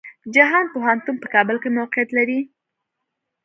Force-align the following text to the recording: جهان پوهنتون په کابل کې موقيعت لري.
جهان 0.35 0.65
پوهنتون 0.73 1.15
په 1.19 1.27
کابل 1.33 1.57
کې 1.61 1.69
موقيعت 1.77 2.09
لري. 2.17 2.39